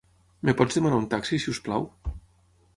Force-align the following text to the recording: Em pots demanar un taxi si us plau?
Em 0.45 0.51
pots 0.61 0.79
demanar 0.79 0.97
un 1.03 1.05
taxi 1.13 1.41
si 1.45 1.53
us 1.55 1.63
plau? 1.69 1.89